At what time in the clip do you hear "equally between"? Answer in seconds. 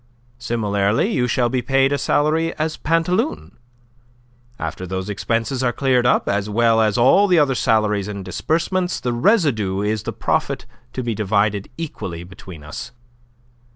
11.77-12.63